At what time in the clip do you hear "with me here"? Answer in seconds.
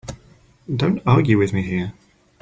1.37-1.93